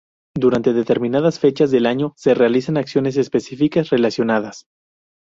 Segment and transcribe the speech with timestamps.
[0.35, 4.65] Durante determinadas fechas del año se realizan acciones específicas relacionadas.